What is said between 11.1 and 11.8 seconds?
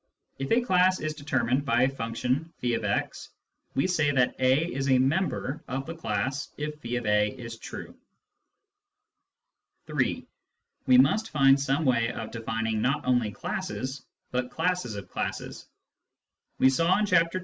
find